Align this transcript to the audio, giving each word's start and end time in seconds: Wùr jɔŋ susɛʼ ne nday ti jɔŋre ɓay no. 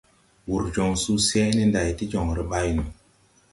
Wùr 0.47 0.63
jɔŋ 0.73 0.91
susɛʼ 1.03 1.49
ne 1.55 1.63
nday 1.69 1.89
ti 1.97 2.05
jɔŋre 2.11 2.43
ɓay 2.51 2.67
no. 2.75 2.83